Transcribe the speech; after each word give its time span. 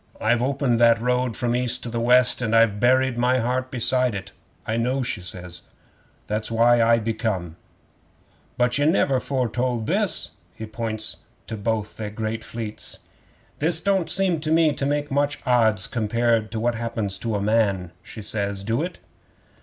I've 0.19 0.41
opened 0.41 0.79
that 0.79 0.99
road 0.99 1.37
from 1.37 1.51
the 1.51 1.59
East 1.59 1.83
to 1.83 1.89
the 1.89 1.99
West, 1.99 2.41
and 2.41 2.55
I've 2.55 2.79
buried 2.79 3.19
my 3.19 3.37
heart 3.37 3.69
beside 3.69 4.15
it." 4.15 4.31
'"I 4.65 4.75
know," 4.77 5.03
she 5.03 5.21
says. 5.21 5.61
"That's 6.25 6.49
why 6.49 6.81
I 6.81 6.97
be 6.97 7.13
come." 7.13 7.55
'"But 8.57 8.79
ye 8.79 8.85
never 8.87 9.19
foretold 9.19 9.85
this"; 9.85 10.31
he 10.55 10.65
points 10.65 11.17
to 11.45 11.55
both 11.55 11.97
they 11.97 12.09
great 12.09 12.43
fleets. 12.43 12.97
'"This 13.59 13.79
don't 13.79 14.09
seem 14.09 14.39
to 14.39 14.51
me 14.51 14.73
to 14.73 14.87
make 14.87 15.11
much 15.11 15.37
odds 15.45 15.85
compared 15.85 16.49
to 16.51 16.59
what 16.59 16.73
happens 16.73 17.19
to 17.19 17.35
a 17.35 17.39
man," 17.39 17.91
she 18.01 18.23
says. 18.23 18.63
"Do 18.63 18.81
it?" 18.81 18.97